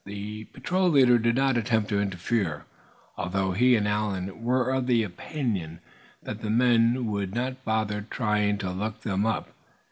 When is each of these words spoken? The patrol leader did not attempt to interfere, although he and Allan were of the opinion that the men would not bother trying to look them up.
The 0.03 0.45
patrol 0.45 0.89
leader 0.89 1.19
did 1.19 1.35
not 1.35 1.57
attempt 1.57 1.89
to 1.89 2.01
interfere, 2.01 2.65
although 3.17 3.51
he 3.51 3.75
and 3.75 3.87
Allan 3.87 4.41
were 4.43 4.71
of 4.71 4.87
the 4.87 5.03
opinion 5.03 5.79
that 6.23 6.41
the 6.41 6.49
men 6.49 7.05
would 7.11 7.35
not 7.35 7.63
bother 7.63 8.01
trying 8.09 8.57
to 8.57 8.71
look 8.71 9.01
them 9.01 9.27
up. 9.27 9.53